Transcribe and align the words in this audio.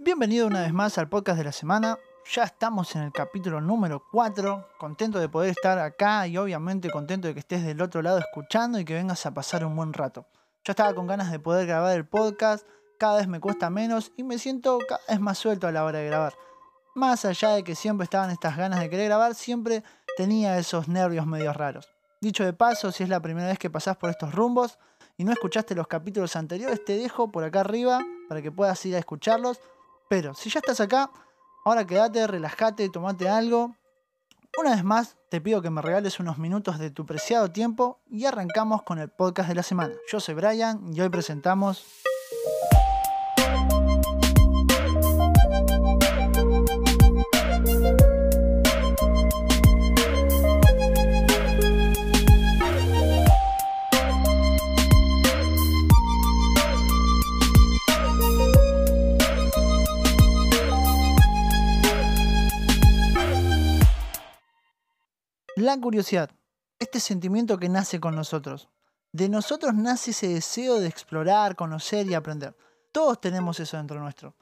Bienvenido 0.00 0.46
una 0.46 0.62
vez 0.62 0.72
más 0.72 0.96
al 0.96 1.08
podcast 1.08 1.38
de 1.38 1.44
la 1.44 1.50
semana. 1.50 1.98
Ya 2.32 2.44
estamos 2.44 2.94
en 2.94 3.02
el 3.02 3.12
capítulo 3.12 3.60
número 3.60 4.04
4. 4.12 4.68
Contento 4.78 5.18
de 5.18 5.28
poder 5.28 5.50
estar 5.50 5.76
acá 5.80 6.24
y 6.28 6.38
obviamente 6.38 6.88
contento 6.88 7.26
de 7.26 7.34
que 7.34 7.40
estés 7.40 7.64
del 7.64 7.82
otro 7.82 8.00
lado 8.00 8.18
escuchando 8.18 8.78
y 8.78 8.84
que 8.84 8.94
vengas 8.94 9.26
a 9.26 9.34
pasar 9.34 9.64
un 9.64 9.74
buen 9.74 9.92
rato. 9.92 10.24
Ya 10.64 10.70
estaba 10.70 10.94
con 10.94 11.08
ganas 11.08 11.32
de 11.32 11.40
poder 11.40 11.66
grabar 11.66 11.96
el 11.96 12.06
podcast, 12.06 12.64
cada 12.96 13.16
vez 13.16 13.26
me 13.26 13.40
cuesta 13.40 13.70
menos 13.70 14.12
y 14.16 14.22
me 14.22 14.38
siento 14.38 14.78
cada 14.88 15.00
vez 15.08 15.18
más 15.18 15.36
suelto 15.36 15.66
a 15.66 15.72
la 15.72 15.84
hora 15.84 15.98
de 15.98 16.06
grabar. 16.06 16.34
Más 16.94 17.24
allá 17.24 17.50
de 17.50 17.64
que 17.64 17.74
siempre 17.74 18.04
estaban 18.04 18.30
estas 18.30 18.56
ganas 18.56 18.78
de 18.78 18.88
querer 18.88 19.06
grabar, 19.06 19.34
siempre 19.34 19.82
tenía 20.16 20.58
esos 20.58 20.86
nervios 20.86 21.26
medio 21.26 21.52
raros. 21.52 21.88
Dicho 22.20 22.44
de 22.44 22.52
paso, 22.52 22.92
si 22.92 23.02
es 23.02 23.08
la 23.08 23.20
primera 23.20 23.48
vez 23.48 23.58
que 23.58 23.68
pasás 23.68 23.96
por 23.96 24.10
estos 24.10 24.32
rumbos 24.32 24.78
y 25.16 25.24
no 25.24 25.32
escuchaste 25.32 25.74
los 25.74 25.88
capítulos 25.88 26.36
anteriores, 26.36 26.84
te 26.84 26.96
dejo 26.96 27.32
por 27.32 27.42
acá 27.42 27.60
arriba 27.60 28.00
para 28.28 28.40
que 28.42 28.52
puedas 28.52 28.86
ir 28.86 28.94
a 28.94 29.00
escucharlos. 29.00 29.60
Pero 30.08 30.34
si 30.34 30.50
ya 30.50 30.60
estás 30.60 30.80
acá, 30.80 31.10
ahora 31.64 31.86
quédate, 31.86 32.26
relájate, 32.26 32.88
tomate 32.88 33.28
algo. 33.28 33.76
Una 34.58 34.74
vez 34.74 34.82
más, 34.82 35.16
te 35.30 35.40
pido 35.40 35.62
que 35.62 35.70
me 35.70 35.82
regales 35.82 36.18
unos 36.18 36.38
minutos 36.38 36.78
de 36.78 36.90
tu 36.90 37.06
preciado 37.06 37.50
tiempo 37.52 38.00
y 38.08 38.24
arrancamos 38.24 38.82
con 38.82 38.98
el 38.98 39.08
podcast 39.10 39.48
de 39.48 39.54
la 39.54 39.62
semana. 39.62 39.94
Yo 40.10 40.20
soy 40.20 40.34
Brian 40.34 40.92
y 40.92 41.00
hoy 41.00 41.10
presentamos 41.10 41.84
La 65.60 65.76
curiosidad, 65.76 66.30
este 66.78 67.00
sentimiento 67.00 67.58
que 67.58 67.68
nace 67.68 67.98
con 67.98 68.14
nosotros. 68.14 68.68
De 69.10 69.28
nosotros 69.28 69.74
nace 69.74 70.12
ese 70.12 70.28
deseo 70.28 70.78
de 70.78 70.86
explorar, 70.86 71.56
conocer 71.56 72.06
y 72.06 72.14
aprender. 72.14 72.56
Todos 72.92 73.20
tenemos 73.20 73.58
eso 73.58 73.76
dentro 73.76 73.98
nuestro. 73.98 74.36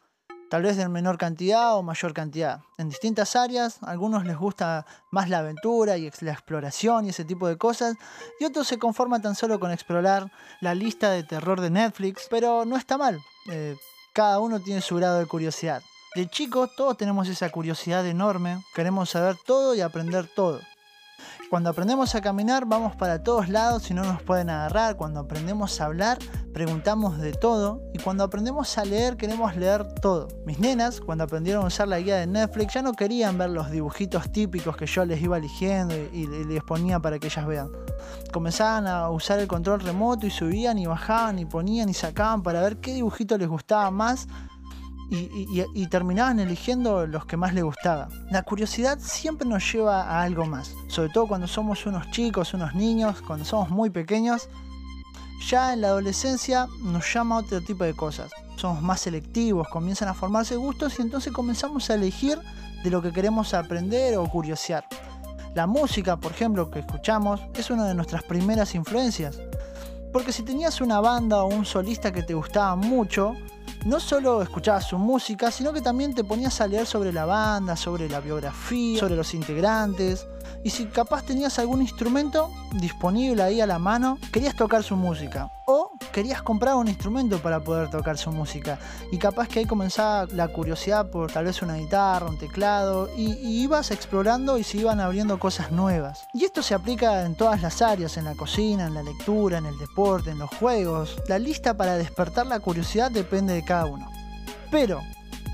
Tal 0.50 0.62
vez 0.62 0.76
en 0.76 0.92
menor 0.92 1.16
cantidad 1.16 1.74
o 1.74 1.82
mayor 1.82 2.12
cantidad. 2.12 2.60
En 2.76 2.90
distintas 2.90 3.34
áreas, 3.34 3.82
a 3.82 3.92
algunos 3.92 4.26
les 4.26 4.36
gusta 4.36 4.84
más 5.10 5.30
la 5.30 5.38
aventura 5.38 5.96
y 5.96 6.10
la 6.20 6.32
exploración 6.32 7.06
y 7.06 7.08
ese 7.08 7.24
tipo 7.24 7.48
de 7.48 7.56
cosas, 7.56 7.96
y 8.38 8.44
otros 8.44 8.68
se 8.68 8.78
conforman 8.78 9.22
tan 9.22 9.34
solo 9.34 9.58
con 9.58 9.70
explorar 9.70 10.30
la 10.60 10.74
lista 10.74 11.10
de 11.12 11.22
terror 11.22 11.62
de 11.62 11.70
Netflix, 11.70 12.26
pero 12.28 12.66
no 12.66 12.76
está 12.76 12.98
mal. 12.98 13.18
Eh, 13.50 13.74
cada 14.12 14.38
uno 14.38 14.60
tiene 14.60 14.82
su 14.82 14.96
grado 14.96 15.18
de 15.18 15.24
curiosidad. 15.24 15.82
De 16.14 16.28
chicos 16.28 16.76
todos 16.76 16.98
tenemos 16.98 17.26
esa 17.28 17.48
curiosidad 17.48 18.06
enorme, 18.06 18.62
queremos 18.74 19.08
saber 19.08 19.38
todo 19.46 19.74
y 19.74 19.80
aprender 19.80 20.28
todo. 20.28 20.60
Cuando 21.48 21.70
aprendemos 21.70 22.12
a 22.16 22.20
caminar 22.20 22.66
vamos 22.66 22.96
para 22.96 23.22
todos 23.22 23.48
lados 23.48 23.88
y 23.90 23.94
no 23.94 24.02
nos 24.02 24.20
pueden 24.20 24.50
agarrar. 24.50 24.96
Cuando 24.96 25.20
aprendemos 25.20 25.80
a 25.80 25.84
hablar 25.84 26.18
preguntamos 26.52 27.18
de 27.18 27.32
todo. 27.32 27.82
Y 27.94 27.98
cuando 27.98 28.24
aprendemos 28.24 28.76
a 28.78 28.84
leer 28.84 29.16
queremos 29.16 29.54
leer 29.56 29.86
todo. 30.00 30.26
Mis 30.44 30.58
nenas, 30.58 31.00
cuando 31.00 31.22
aprendieron 31.22 31.62
a 31.62 31.68
usar 31.68 31.86
la 31.86 32.00
guía 32.00 32.16
de 32.16 32.26
Netflix, 32.26 32.74
ya 32.74 32.82
no 32.82 32.94
querían 32.94 33.38
ver 33.38 33.50
los 33.50 33.70
dibujitos 33.70 34.32
típicos 34.32 34.76
que 34.76 34.86
yo 34.86 35.04
les 35.04 35.22
iba 35.22 35.38
eligiendo 35.38 35.94
y, 35.94 36.26
les 36.26 36.62
ponía 36.64 36.98
para 36.98 37.20
que 37.20 37.28
ellas 37.28 37.46
vean. 37.46 37.70
Comenzaban 38.32 38.88
a 38.88 39.08
usar 39.10 39.38
el 39.38 39.46
control 39.46 39.80
remoto 39.80 40.26
y 40.26 40.30
subían 40.30 40.78
y 40.78 40.86
bajaban 40.86 41.38
y 41.38 41.44
ponían 41.44 41.88
y 41.88 41.94
sacaban 41.94 42.42
para 42.42 42.60
ver 42.60 42.78
qué 42.78 42.92
dibujito 42.92 43.38
les 43.38 43.48
gustaba 43.48 43.90
más 43.92 44.26
y, 45.08 45.86
terminaban 45.86 46.40
eligiendo 46.40 47.06
los 47.06 47.26
que 47.26 47.36
más 47.36 47.54
les 47.54 47.64
gustaba. 47.64 48.08
La 48.30 48.42
curiosidad 48.42 48.98
siempre 49.00 49.48
nos 49.48 49.72
lleva 49.72 50.02
a 50.02 50.22
algo 50.22 50.46
más, 50.46 50.74
sobre 50.88 51.10
todo 51.10 51.28
cuando 51.28 51.46
somos 51.46 51.86
unos 51.86 52.10
chicos, 52.10 52.54
unos 52.54 52.74
niños, 52.74 53.22
cuando 53.22 53.44
somos 53.44 53.70
muy 53.70 53.90
pequeños. 53.90 54.48
Ya 55.48 55.72
en 55.72 55.82
la 55.82 55.88
adolescencia 55.88 56.66
nos 56.82 57.12
llama 57.12 57.36
a 57.36 57.38
otro 57.40 57.60
tipo 57.60 57.84
de 57.84 57.94
cosas. 57.94 58.32
Somos 58.56 58.82
más 58.82 59.00
selectivos, 59.00 59.68
comienzan 59.68 60.08
a 60.08 60.14
formarse 60.14 60.56
gustos 60.56 60.98
y 60.98 61.02
entonces 61.02 61.32
comenzamos 61.32 61.90
a 61.90 61.94
elegir 61.94 62.38
de 62.82 62.90
lo 62.90 63.02
que 63.02 63.12
queremos 63.12 63.54
aprender 63.54 64.16
o 64.16 64.26
curiosear. 64.26 64.86
La 65.54 65.66
música, 65.66 66.16
por 66.16 66.32
ejemplo, 66.32 66.70
que 66.70 66.80
escuchamos, 66.80 67.40
es 67.54 67.70
una 67.70 67.86
de 67.86 67.94
nuestras 67.94 68.22
primeras 68.22 68.74
influencias. 68.74 69.38
Porque 70.12 70.32
si 70.32 70.42
tenías 70.42 70.80
una 70.80 71.00
banda 71.00 71.42
o 71.42 71.48
un 71.48 71.64
solista 71.64 72.12
que 72.12 72.22
te 72.22 72.34
gustaba 72.34 72.76
mucho, 72.76 73.34
no 73.86 74.00
solo 74.00 74.42
escuchabas 74.42 74.88
su 74.88 74.98
música, 74.98 75.52
sino 75.52 75.72
que 75.72 75.80
también 75.80 76.12
te 76.12 76.24
ponías 76.24 76.60
a 76.60 76.66
leer 76.66 76.86
sobre 76.86 77.12
la 77.12 77.24
banda, 77.24 77.76
sobre 77.76 78.08
la 78.08 78.18
biografía, 78.18 78.98
sobre 78.98 79.14
los 79.14 79.32
integrantes. 79.32 80.26
Y 80.64 80.70
si 80.70 80.86
capaz 80.86 81.22
tenías 81.22 81.60
algún 81.60 81.80
instrumento 81.82 82.50
disponible 82.72 83.44
ahí 83.44 83.60
a 83.60 83.66
la 83.66 83.78
mano, 83.78 84.18
querías 84.32 84.56
tocar 84.56 84.82
su 84.82 84.96
música. 84.96 85.52
O 85.66 85.92
querías 86.16 86.40
comprar 86.40 86.76
un 86.76 86.88
instrumento 86.88 87.40
para 87.40 87.60
poder 87.60 87.90
tocar 87.90 88.16
su 88.16 88.32
música. 88.32 88.78
Y 89.12 89.18
capaz 89.18 89.48
que 89.48 89.58
ahí 89.58 89.66
comenzaba 89.66 90.24
la 90.32 90.48
curiosidad 90.48 91.10
por 91.10 91.30
tal 91.30 91.44
vez 91.44 91.60
una 91.60 91.74
guitarra, 91.74 92.24
un 92.24 92.38
teclado. 92.38 93.10
Y, 93.14 93.34
ibas 93.62 93.90
explorando 93.90 94.56
y 94.56 94.64
se 94.64 94.78
iban 94.78 94.98
abriendo 94.98 95.38
cosas 95.38 95.72
nuevas. 95.72 96.26
Y 96.32 96.44
esto 96.46 96.62
se 96.62 96.72
aplica 96.72 97.26
en 97.26 97.34
todas 97.34 97.60
las 97.60 97.82
áreas, 97.82 98.16
en 98.16 98.24
la 98.24 98.34
cocina, 98.34 98.86
en 98.86 98.94
la 98.94 99.02
lectura, 99.02 99.58
en 99.58 99.66
el 99.66 99.76
deporte, 99.76 100.30
en 100.30 100.38
los 100.38 100.48
juegos. 100.54 101.18
La 101.28 101.38
lista 101.38 101.76
para 101.76 101.98
despertar 101.98 102.46
la 102.46 102.60
curiosidad 102.60 103.10
depende 103.10 103.52
de 103.52 103.62
cada 103.62 103.84
uno. 103.84 104.10
Pero 104.70 105.02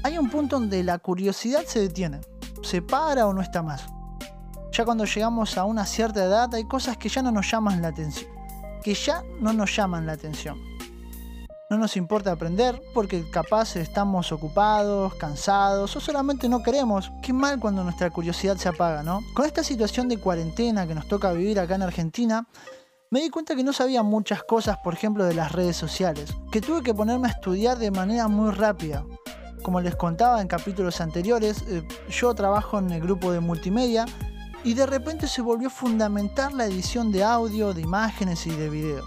hay 0.05 0.17
un 0.17 0.31
punto 0.31 0.61
donde 0.61 0.85
la 0.85 0.99
curiosidad 0.99 1.65
se 1.67 1.81
detiene. 1.81 2.21
Se 2.63 2.83
para 2.83 3.27
o 3.27 3.33
no 3.33 3.43
está 3.43 3.65
más. 3.65 3.85
Ya 4.71 4.85
cuando 4.85 5.07
llegamos 5.07 5.59
a 5.59 5.65
una 5.65 5.85
cierta 5.87 6.23
edad 6.23 6.55
hay 6.55 6.67
cosas 6.67 6.97
que 6.97 7.09
ya 7.09 7.21
no 7.21 7.33
nos 7.33 7.51
llaman 7.51 7.83
la 7.83 7.89
atención. 7.89 8.31
Que 8.83 8.95
ya 8.95 9.23
no 9.41 9.53
nos 9.53 9.75
llaman 9.77 10.07
la 10.07 10.13
atención. 10.13 10.61
No 11.71 11.79
nos 11.79 11.97
importa 11.97 12.33
aprender 12.33 12.83
porque 12.93 13.25
capaz 13.31 13.77
estamos 13.77 14.31
ocupados, 14.31 15.15
cansados 15.15 15.97
o 15.97 16.01
solamente 16.01 16.49
no 16.49 16.63
queremos. 16.63 17.11
Qué 17.23 17.33
mal 17.33 17.59
cuando 17.61 17.83
nuestra 17.83 18.11
curiosidad 18.11 18.57
se 18.57 18.69
apaga, 18.69 19.03
¿no? 19.03 19.21
Con 19.35 19.47
esta 19.47 19.65
situación 19.65 20.09
de 20.09 20.19
cuarentena 20.19 20.87
que 20.87 20.95
nos 20.95 21.09
toca 21.09 21.33
vivir 21.33 21.59
acá 21.59 21.77
en 21.77 21.83
Argentina, 21.83 22.47
me 23.11 23.21
di 23.21 23.31
cuenta 23.31 23.55
que 23.55 23.63
no 23.63 23.73
sabía 23.73 24.03
muchas 24.03 24.43
cosas, 24.43 24.79
por 24.85 24.95
ejemplo, 24.95 25.25
de 25.25 25.35
las 25.35 25.53
redes 25.53 25.77
sociales, 25.77 26.35
que 26.51 26.61
tuve 26.61 26.83
que 26.83 26.93
ponerme 26.93 27.29
a 27.29 27.31
estudiar 27.31 27.79
de 27.79 27.91
manera 27.91 28.29
muy 28.29 28.51
rápida. 28.51 29.05
Como 29.63 29.81
les 29.81 29.95
contaba 29.97 30.41
en 30.41 30.49
capítulos 30.49 31.01
anteriores, 31.01 31.63
eh, 31.69 31.87
yo 32.11 32.35
trabajo 32.35 32.81
en 32.81 32.91
el 32.91 33.01
grupo 33.01 33.31
de 33.31 33.41
multimedia 33.41 34.07
y 34.65 34.75
de 34.75 34.87
repente 34.87 35.27
se 35.27 35.43
volvió 35.43 35.71
fundamental 35.71 36.57
la 36.57 36.67
edición 36.67 37.11
de 37.11 37.25
audio, 37.25 37.75
de 37.75 37.83
imágenes 37.83 38.47
y 38.47 38.51
de 38.51 38.71
video. 38.71 39.05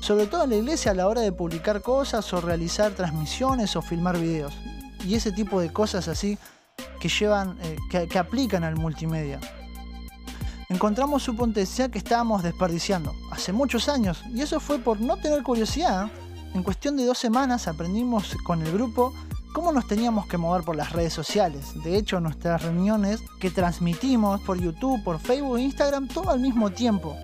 Sobre 0.00 0.26
todo 0.26 0.44
en 0.44 0.50
la 0.50 0.56
iglesia 0.56 0.92
a 0.92 0.94
la 0.94 1.08
hora 1.08 1.20
de 1.20 1.32
publicar 1.32 1.82
cosas 1.82 2.32
o 2.32 2.40
realizar 2.40 2.92
transmisiones 2.92 3.76
o 3.76 3.82
filmar 3.82 4.18
videos. 4.18 4.54
Y 5.06 5.14
ese 5.14 5.32
tipo 5.32 5.60
de 5.60 5.72
cosas 5.72 6.08
así 6.08 6.38
que 7.00 7.08
llevan, 7.08 7.58
eh, 7.62 7.76
que, 7.90 8.18
aplican 8.18 8.64
al 8.64 8.76
multimedia. 8.76 9.40
Encontramos 10.68 11.22
su 11.22 11.34
potencial 11.34 11.90
que 11.90 11.98
estábamos 11.98 12.42
desperdiciando 12.42 13.14
hace 13.30 13.52
muchos 13.52 13.88
años 13.88 14.22
y 14.32 14.42
eso 14.42 14.60
fue 14.60 14.78
por 14.78 15.00
no 15.00 15.16
tener 15.16 15.42
curiosidad. 15.42 16.10
En 16.54 16.62
cuestión 16.62 16.96
de 16.96 17.04
dos 17.04 17.18
semanas 17.18 17.68
aprendimos 17.68 18.36
con 18.44 18.62
el 18.62 18.72
grupo 18.72 19.14
cómo 19.52 19.72
nos 19.72 19.86
teníamos 19.86 20.26
que 20.26 20.36
mover 20.36 20.62
por 20.62 20.76
las 20.76 20.92
redes 20.92 21.12
sociales. 21.12 21.82
De 21.82 21.96
hecho, 21.96 22.20
nuestras 22.20 22.62
reuniones 22.62 23.20
que 23.40 23.50
transmitimos 23.50 24.40
por 24.42 24.58
YouTube, 24.58 25.02
por 25.04 25.18
Facebook 25.20 25.58
e 25.58 25.62
Instagram, 25.62 26.08
todo 26.08 26.30
al 26.30 26.40
mismo 26.40 26.70
tiempo. 26.70 27.16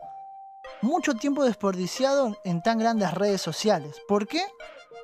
Mucho 0.83 1.15
tiempo 1.15 1.45
desperdiciado 1.45 2.37
en 2.45 2.63
tan 2.63 2.79
grandes 2.79 3.13
redes 3.15 3.41
sociales. 3.41 3.97
¿Por 4.09 4.27
qué? 4.27 4.43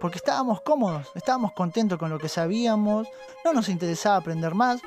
Porque 0.01 0.19
estábamos 0.19 0.61
cómodos, 0.63 1.09
estábamos 1.15 1.53
contentos 1.53 1.99
con 1.99 2.11
lo 2.11 2.19
que 2.19 2.29
sabíamos, 2.29 3.07
no 3.45 3.53
nos 3.53 3.69
interesaba 3.69 4.17
aprender 4.17 4.55
más, 4.55 4.81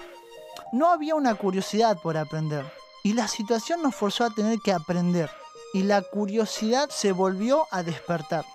no 0.72 0.90
había 0.90 1.16
una 1.16 1.36
curiosidad 1.36 1.98
por 2.02 2.18
aprender. 2.18 2.66
Y 3.04 3.14
la 3.14 3.28
situación 3.28 3.81
nos 3.81 3.96
forzó 3.96 4.26
a 4.26 4.30
tener 4.30 4.60
que 4.60 4.74
aprender. 4.74 5.30
Y 5.74 5.84
la 5.84 6.02
curiosidad 6.02 6.90
se 6.90 7.12
volvió 7.12 7.68
a 7.72 7.84
despertar 7.84 8.46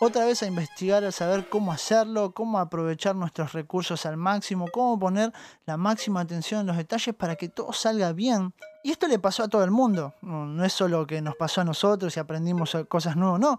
otra 0.00 0.24
vez 0.24 0.42
a 0.42 0.46
investigar, 0.46 1.04
a 1.04 1.12
saber 1.12 1.48
cómo 1.48 1.72
hacerlo, 1.72 2.32
cómo 2.32 2.58
aprovechar 2.58 3.16
nuestros 3.16 3.52
recursos 3.52 4.06
al 4.06 4.16
máximo, 4.16 4.66
cómo 4.72 4.98
poner 4.98 5.32
la 5.66 5.76
máxima 5.76 6.20
atención 6.20 6.60
en 6.60 6.66
los 6.68 6.76
detalles 6.76 7.14
para 7.14 7.36
que 7.36 7.48
todo 7.48 7.72
salga 7.72 8.12
bien. 8.12 8.54
Y 8.84 8.92
esto 8.92 9.08
le 9.08 9.18
pasó 9.18 9.42
a 9.44 9.48
todo 9.48 9.64
el 9.64 9.70
mundo, 9.70 10.14
no, 10.22 10.64
es 10.64 10.72
solo 10.72 11.06
que 11.06 11.20
nos 11.20 11.34
pasó 11.36 11.62
a 11.62 11.64
nosotros 11.64 12.16
y 12.16 12.20
aprendimos 12.20 12.76
cosas 12.88 13.16
nuevas, 13.16 13.40
no. 13.40 13.58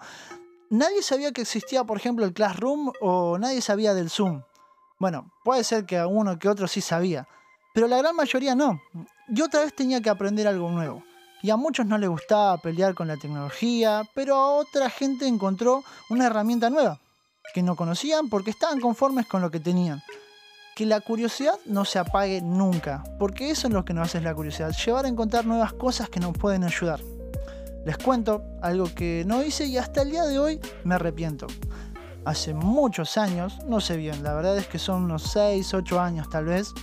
Nadie 0.69 1.01
sabía 1.01 1.31
que 1.31 1.41
existía, 1.41 1.83
por 1.83 1.97
ejemplo, 1.97 2.25
el 2.25 2.33
Classroom 2.33 2.91
o 3.01 3.37
nadie 3.37 3.61
sabía 3.61 3.93
del 3.93 4.09
Zoom. 4.09 4.43
Bueno, 4.97 5.31
puede 5.43 5.63
ser 5.63 5.85
que 5.85 5.97
a 5.97 6.07
uno 6.07 6.39
que 6.39 6.47
otro 6.47 6.67
sí 6.67 6.79
sabía, 6.79 7.27
pero 7.73 7.87
la 7.87 7.97
gran 7.97 8.15
mayoría 8.15 8.55
no. 8.55 8.81
Yo 9.27 9.45
otra 9.45 9.61
vez 9.61 9.75
tenía 9.75 10.01
que 10.01 10.09
aprender 10.09 10.47
algo 10.47 10.69
nuevo. 10.69 11.03
Y 11.41 11.49
a 11.51 11.57
muchos 11.57 11.85
no 11.85 11.97
les 11.97 12.09
gustaba 12.09 12.57
pelear 12.57 12.93
con 12.95 13.07
la 13.07 13.17
tecnología, 13.17 14.03
pero 14.13 14.35
a 14.35 14.51
otra 14.55 14.89
gente 14.89 15.25
encontró 15.27 15.83
una 16.09 16.27
herramienta 16.27 16.69
nueva 16.69 16.99
que 17.53 17.63
no 17.63 17.75
conocían 17.75 18.29
porque 18.29 18.51
estaban 18.51 18.79
conformes 18.79 19.25
con 19.25 19.41
lo 19.41 19.49
que 19.49 19.59
tenían. 19.59 20.01
que 20.75 20.85
la 20.85 21.01
curiosidad 21.01 21.55
no 21.65 21.83
se 21.83 21.99
apague 21.99 22.39
nunca, 22.41 23.03
porque 23.19 23.51
eso 23.51 23.67
es 23.67 23.73
lo 23.73 23.83
que 23.83 23.93
nos 23.93 24.07
hace 24.07 24.21
la 24.21 24.33
curiosidad, 24.33 24.71
llevar 24.71 25.03
a 25.03 25.09
encontrar 25.09 25.45
nuevas 25.45 25.73
cosas 25.73 26.07
que 26.07 26.21
nos 26.21 26.31
pueden 26.37 26.63
ayudar. 26.63 27.01
Les 27.85 27.97
cuento 27.97 28.43
algo 28.61 28.85
que 28.95 29.25
no 29.27 29.43
hice 29.43 29.65
y 29.65 29.77
hasta 29.77 30.03
el 30.03 30.11
día 30.11 30.23
de 30.23 30.39
hoy 30.39 30.61
me 30.85 30.95
arrepiento. 30.95 31.47
Hace 32.23 32.53
muchos 32.53 33.17
años, 33.17 33.59
no 33.65 33.81
sé 33.81 33.97
bien, 33.97 34.23
la 34.23 34.33
verdad 34.33 34.57
es 34.57 34.67
que 34.67 34.79
son 34.79 35.03
unos 35.03 35.23
6, 35.23 35.73
8 35.73 35.99
años 35.99 36.29
tal 36.29 36.45
vez, 36.45 36.73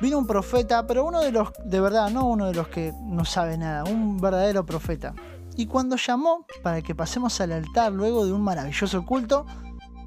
vino 0.00 0.18
un 0.18 0.26
profeta, 0.26 0.86
pero 0.86 1.04
uno 1.04 1.20
de 1.20 1.32
los, 1.32 1.50
de 1.64 1.80
verdad, 1.80 2.10
no 2.10 2.26
uno 2.26 2.46
de 2.46 2.54
los 2.54 2.68
que 2.68 2.92
no 3.02 3.24
sabe 3.24 3.56
nada, 3.56 3.84
un 3.84 4.18
verdadero 4.18 4.64
profeta. 4.64 5.14
Y 5.56 5.66
cuando 5.66 5.96
llamó 5.96 6.46
para 6.62 6.82
que 6.82 6.94
pasemos 6.94 7.40
al 7.40 7.52
altar 7.52 7.92
luego 7.92 8.26
de 8.26 8.32
un 8.32 8.42
maravilloso 8.42 9.04
culto, 9.06 9.46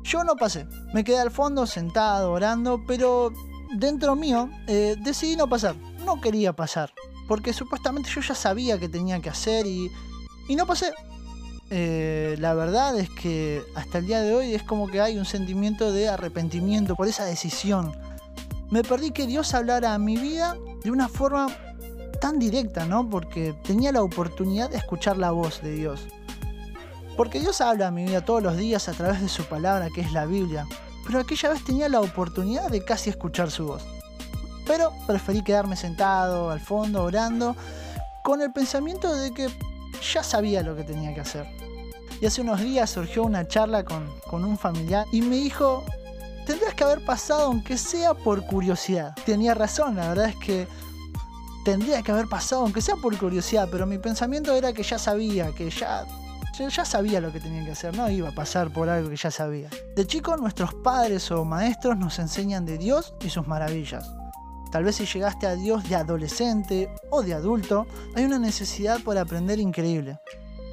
yo 0.04 0.24
no 0.24 0.36
pasé. 0.36 0.68
Me 0.94 1.04
quedé 1.04 1.20
al 1.20 1.32
fondo 1.32 1.66
sentado 1.66 2.32
orando, 2.32 2.84
pero 2.88 3.32
dentro 3.76 4.16
mío 4.16 4.50
eh, 4.68 4.96
decidí 5.02 5.36
no 5.36 5.48
pasar. 5.50 5.76
No 6.06 6.22
quería 6.22 6.54
pasar, 6.54 6.94
porque 7.28 7.54
supuestamente 7.54 8.10
yo 8.10 8.22
ya 8.22 8.36
sabía 8.36 8.80
que 8.80 8.90
tenía 8.90 9.20
que 9.20 9.30
hacer 9.30 9.66
y, 9.66 9.90
y 10.48 10.56
no 10.56 10.66
pasé. 10.66 10.94
Eh, 11.72 12.36
la 12.40 12.56
verdad 12.56 12.98
es 12.98 13.10
que 13.12 13.62
hasta 13.76 14.00
el 14.00 14.08
día 14.08 14.22
de 14.22 14.34
hoy 14.34 14.56
es 14.56 14.64
como 14.64 14.88
que 14.88 15.02
hay 15.02 15.20
un 15.20 15.26
sentimiento 15.26 15.92
de 15.92 16.10
arrepentimiento 16.10 16.96
por 16.96 17.08
esa 17.08 17.26
decisión. 17.26 17.92
Me 18.72 18.84
perdí 18.84 19.12
que 19.12 19.26
Dios 19.26 19.54
hablara 19.54 19.94
a 19.94 20.00
mi 20.00 20.16
vida 20.16 20.56
de 20.84 20.92
una 20.92 21.08
forma 21.08 21.48
tan 22.22 22.38
directa, 22.38 22.86
¿no? 22.86 23.10
Porque 23.10 23.56
tenía 23.64 23.92
la 23.92 24.04
oportunidad 24.04 24.70
de 24.70 24.78
escuchar 24.78 25.18
la 25.18 25.32
voz 25.32 25.62
de 25.62 25.72
Dios. 25.72 26.08
Porque 27.18 27.40
Dios 27.40 27.62
habla 27.62 27.88
a 27.88 27.92
mi 27.92 28.06
vida 28.06 28.24
todos 28.24 28.44
los 28.44 28.58
días 28.58 28.88
a 28.88 28.94
través 28.94 29.22
de 29.22 29.30
su 29.30 29.44
palabra, 29.46 29.88
que 29.94 30.02
es 30.02 30.12
la 30.14 30.26
Biblia. 30.26 30.68
Pero 31.06 31.20
aquella 31.20 31.50
vez 31.50 31.64
tenía 31.64 31.90
la 31.90 32.02
oportunidad 32.02 32.70
de 32.70 32.84
casi 32.84 33.10
escuchar 33.10 33.50
su 33.50 33.66
voz. 33.66 33.84
Pero 34.68 34.94
preferí 35.08 35.44
quedarme 35.44 35.76
sentado 35.76 36.52
al 36.52 36.60
fondo 36.60 37.04
orando 37.04 37.56
con 38.24 38.42
el 38.42 38.52
pensamiento 38.52 39.14
de 39.16 39.34
que 39.34 39.48
ya 40.14 40.22
sabía 40.22 40.62
lo 40.62 40.76
que 40.76 40.84
tenía 40.84 41.14
que 41.14 41.22
hacer. 41.22 41.48
Y 42.22 42.26
hace 42.26 42.42
unos 42.42 42.62
días 42.62 42.90
surgió 42.90 43.24
una 43.24 43.48
charla 43.48 43.84
con, 43.84 44.08
con 44.28 44.46
un 44.46 44.58
familiar 44.58 45.08
y 45.12 45.22
me 45.22 45.38
dijo, 45.38 45.84
que 46.80 46.86
haber 46.86 47.04
pasado 47.04 47.42
aunque 47.42 47.78
sea 47.78 48.14
por 48.14 48.46
curiosidad. 48.46 49.14
Tenía 49.26 49.54
razón, 49.54 49.98
la 49.98 50.08
verdad 50.08 50.30
es 50.30 50.36
que 50.38 50.66
tendría 51.66 52.02
que 52.02 52.14
haber 52.14 52.28
pasado 52.28 52.62
aunque 52.62 52.80
sea 52.82 52.96
por 52.96 53.18
curiosidad, 53.18 53.68
pero 53.70 53.86
mi 53.86 53.98
pensamiento 53.98 54.54
era 54.54 54.72
que 54.72 54.84
ya 54.84 54.98
sabía, 54.98 55.52
que 55.52 55.70
ya 55.70 56.06
ya 56.58 56.86
sabía 56.86 57.20
lo 57.20 57.34
que 57.34 57.42
tenía 57.42 57.66
que 57.66 57.72
hacer, 57.72 57.98
no 57.98 58.10
iba 58.10 58.30
a 58.30 58.32
pasar 58.32 58.72
por 58.72 58.88
algo 58.88 59.10
que 59.10 59.18
ya 59.18 59.30
sabía. 59.30 59.70
De 59.94 60.08
chico 60.08 60.38
nuestros 60.38 60.74
padres 60.74 61.30
o 61.32 61.44
maestros 61.44 61.98
nos 61.98 62.18
enseñan 62.18 62.66
de 62.66 62.78
Dios 62.78 63.14
y 63.20 63.30
sus 63.30 63.46
maravillas. 63.46 64.10
Tal 64.72 64.86
vez 64.86 64.96
si 64.96 65.06
llegaste 65.06 65.48
a 65.48 65.56
Dios 65.56 65.88
de 65.90 65.96
adolescente 65.96 66.94
o 67.10 67.24
de 67.24 67.34
adulto, 67.34 67.88
hay 68.16 68.24
una 68.24 68.40
necesidad 68.40 69.02
por 69.02 69.18
aprender 69.18 69.60
increíble. 69.60 70.18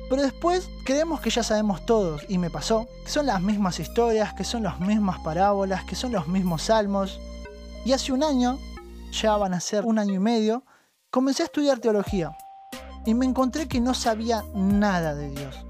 Pero 0.08 0.22
después 0.22 0.68
creemos 0.84 1.20
que 1.20 1.30
ya 1.30 1.42
sabemos 1.42 1.84
todos, 1.84 2.22
y 2.28 2.38
me 2.38 2.50
pasó, 2.50 2.86
que 3.04 3.10
son 3.10 3.26
las 3.26 3.42
mismas 3.42 3.80
historias, 3.80 4.34
que 4.34 4.44
son 4.44 4.62
las 4.62 4.78
mismas 4.80 5.18
parábolas, 5.20 5.84
que 5.84 5.96
son 5.96 6.12
los 6.12 6.28
mismos 6.28 6.62
salmos. 6.62 7.20
Y 7.84 7.92
hace 7.92 8.12
un 8.12 8.22
año, 8.22 8.58
ya 9.10 9.36
van 9.36 9.54
a 9.54 9.60
ser 9.60 9.84
un 9.84 9.98
año 9.98 10.14
y 10.14 10.20
medio, 10.20 10.64
comencé 11.10 11.42
a 11.42 11.46
estudiar 11.46 11.78
teología. 11.78 12.36
Y 13.04 13.14
me 13.14 13.26
encontré 13.26 13.68
que 13.68 13.80
no 13.80 13.94
sabía 13.94 14.44
nada 14.54 15.14
de 15.14 15.30
Dios 15.30 15.66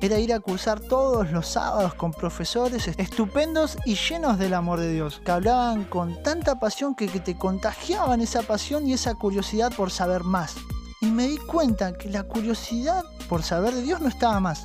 era 0.00 0.18
ir 0.18 0.32
a 0.32 0.40
cursar 0.40 0.80
todos 0.80 1.30
los 1.32 1.46
sábados 1.46 1.94
con 1.94 2.12
profesores 2.12 2.88
estupendos 2.88 3.78
y 3.84 3.94
llenos 3.94 4.38
del 4.38 4.54
amor 4.54 4.80
de 4.80 4.92
Dios, 4.92 5.20
que 5.24 5.30
hablaban 5.30 5.84
con 5.84 6.22
tanta 6.22 6.60
pasión 6.60 6.94
que, 6.94 7.06
te 7.06 7.36
contagiaban 7.36 8.20
esa 8.20 8.42
pasión 8.42 8.86
y 8.86 8.92
esa 8.92 9.14
curiosidad 9.14 9.72
por 9.74 9.90
saber 9.90 10.22
más. 10.22 10.54
Y 11.00 11.06
me 11.06 11.28
di 11.28 11.36
cuenta 11.36 11.96
que 11.96 12.08
la 12.08 12.22
curiosidad 12.22 13.04
por 13.28 13.42
saber 13.42 13.74
de 13.74 13.82
Dios 13.82 14.00
no 14.00 14.08
estaba 14.08 14.40
más, 14.40 14.64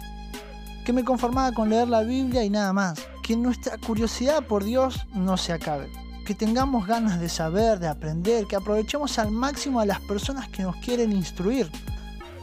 que 0.86 0.94
me 0.94 1.04
conformaba 1.04 1.52
con 1.52 1.70
leer 1.70 1.88
la 1.88 2.02
Biblia 2.02 2.44
y 2.44 2.50
nada 2.50 2.74
más, 2.74 3.00
que 3.22 3.36
nuestra 3.36 3.78
curiosidad 3.78 4.44
por 4.46 4.64
Dios 4.64 5.06
no 5.14 5.38
se 5.38 5.54
acabe, 5.54 5.92
que 6.26 6.34
tengamos 6.34 6.88
ganas 6.88 7.20
de 7.20 7.30
saber, 7.30 7.80
de 7.80 7.88
aprender, 7.88 8.48
que 8.48 8.56
aprovechemos 8.56 9.20
al 9.20 9.32
máximo 9.32 9.80
a 9.80 9.86
las 9.86 10.00
personas 10.02 10.50
que 10.50 10.64
nos 10.64 10.76
quieren 10.78 11.12
instruir. 11.12 11.72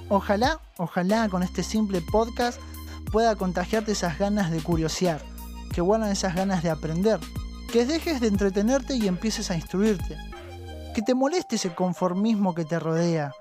Ojalá, 0.09 0.61
ojalá 0.77 1.29
con 1.29 1.43
este 1.43 1.63
simple 1.63 2.01
podcast 2.01 2.61
pueda 3.11 3.37
contagiarte 3.37 3.93
esas 3.93 4.19
ganas 4.19 4.51
de 4.51 4.61
curiosear, 4.61 5.21
que 5.73 5.81
vuelvan 5.81 6.11
esas 6.11 6.35
ganas 6.35 6.63
de 6.63 6.71
aprender, 6.71 7.21
que 7.73 7.85
dejes 7.85 8.21
de 8.21 8.29
entretenerte 8.29 8.97
y 8.97 9.09
empieces 9.09 9.51
a 9.51 9.57
instruirte, 9.57 10.17
que 10.95 11.03
te 11.03 11.15
moleste 11.15 11.57
ese 11.57 11.75
conformismo 11.75 12.55
que 12.55 12.65
te 12.65 12.79
rodea. 12.79 13.33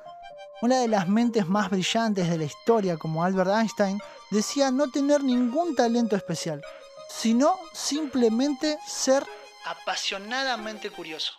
Una 0.59 0.80
de 0.80 0.88
las 0.88 1.07
mentes 1.07 1.48
más 1.48 1.69
brillantes 1.69 2.27
de 2.27 2.38
la 2.39 2.45
historia, 2.45 2.98
como 2.98 3.24
Albert 3.24 3.51
Einstein, 3.51 4.00
decía 4.31 4.71
no 4.71 4.89
tener 4.89 5.24
ningún 5.24 5.75
talento 5.75 6.15
especial, 6.15 6.62
sino 7.09 7.54
simplemente 7.74 8.80
ser 8.88 9.24
apasionadamente 9.68 10.89
curioso. 10.89 11.33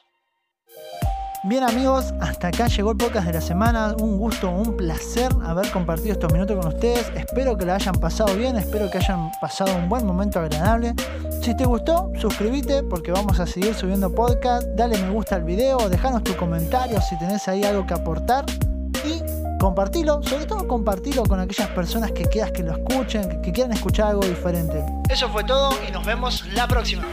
Bien 1.44 1.64
amigos, 1.64 2.14
hasta 2.20 2.48
acá 2.48 2.68
llegó 2.68 2.92
el 2.92 2.96
podcast 2.96 3.26
de 3.26 3.32
la 3.32 3.40
semana. 3.40 3.96
Un 4.00 4.18
gusto, 4.18 4.50
un 4.50 4.76
placer 4.76 5.32
haber 5.44 5.68
compartido 5.72 6.12
estos 6.12 6.32
minutos 6.32 6.56
con 6.56 6.72
ustedes. 6.72 7.10
Espero 7.16 7.58
que 7.58 7.66
la 7.66 7.74
hayan 7.74 7.96
pasado 7.96 8.36
bien, 8.36 8.56
espero 8.56 8.88
que 8.88 8.98
hayan 8.98 9.32
pasado 9.40 9.74
un 9.76 9.88
buen 9.88 10.06
momento 10.06 10.38
agradable. 10.38 10.94
Si 11.42 11.56
te 11.56 11.64
gustó, 11.64 12.12
suscríbete 12.20 12.84
porque 12.84 13.10
vamos 13.10 13.40
a 13.40 13.46
seguir 13.48 13.74
subiendo 13.74 14.14
podcast. 14.14 14.64
Dale 14.76 14.96
me 14.98 15.10
gusta 15.10 15.34
al 15.34 15.42
video, 15.42 15.88
dejanos 15.88 16.22
tus 16.22 16.36
comentarios 16.36 17.04
si 17.08 17.18
tenés 17.18 17.48
ahí 17.48 17.64
algo 17.64 17.84
que 17.84 17.94
aportar. 17.94 18.44
Compartilo, 19.58 20.22
sobre 20.22 20.46
todo 20.46 20.68
compartilo 20.68 21.24
con 21.24 21.40
aquellas 21.40 21.68
personas 21.70 22.12
que 22.12 22.24
quieras 22.26 22.52
que 22.52 22.62
lo 22.62 22.72
escuchen, 22.72 23.42
que 23.42 23.50
quieran 23.52 23.72
escuchar 23.72 24.08
algo 24.08 24.24
diferente. 24.24 24.84
Eso 25.10 25.28
fue 25.30 25.42
todo 25.42 25.70
y 25.88 25.90
nos 25.90 26.06
vemos 26.06 26.44
la 26.54 26.68
próxima. 26.68 27.04